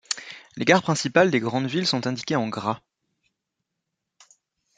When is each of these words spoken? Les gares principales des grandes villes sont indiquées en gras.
Les 0.55 0.65
gares 0.65 0.81
principales 0.81 1.29
des 1.29 1.39
grandes 1.39 1.67
villes 1.67 1.85
sont 1.85 2.07
indiquées 2.07 2.35
en 2.35 2.49
gras. 2.49 2.81